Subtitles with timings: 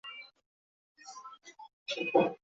[1.87, 2.35] 白马线